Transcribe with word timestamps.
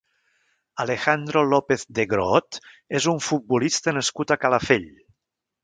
Alejandro 0.83 1.43
López 1.49 1.83
de 1.99 2.05
Groot 2.15 2.59
és 3.01 3.09
un 3.13 3.21
futbolista 3.29 3.95
nascut 4.01 4.35
a 4.35 4.39
Calafell. 4.47 4.91